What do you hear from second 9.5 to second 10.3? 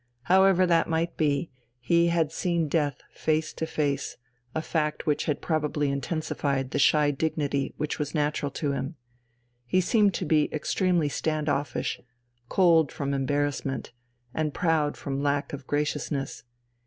He seemed to